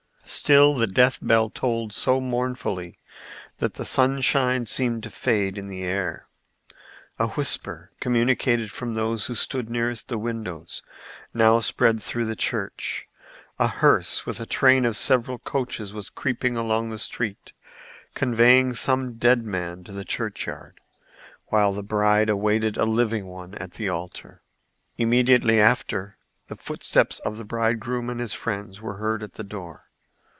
[0.23, 2.97] Still the death bell tolled so mournfully
[3.57, 6.25] that the sunshine seemed to fade in the air.
[7.19, 10.83] A whisper, communicated from those who stood nearest the windows,
[11.33, 13.09] now spread through the church:
[13.59, 17.51] a hearse with a train of several coaches was creeping along the street,
[18.15, 20.79] conveying some dead man to the churchyard,
[21.47, 24.41] while the bride awaited a living one at the altar.
[24.97, 26.15] Immediately after,
[26.47, 29.87] the footsteps of the bridegroom and his friends were heard at the door.